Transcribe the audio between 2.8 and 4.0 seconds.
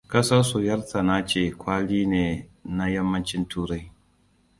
Yammacin Turai.